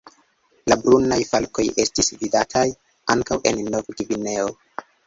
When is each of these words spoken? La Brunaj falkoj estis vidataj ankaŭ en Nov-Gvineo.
La 0.71 0.77
Brunaj 0.85 1.19
falkoj 1.33 1.67
estis 1.85 2.11
vidataj 2.25 2.67
ankaŭ 3.17 3.41
en 3.53 3.65
Nov-Gvineo. 3.77 4.53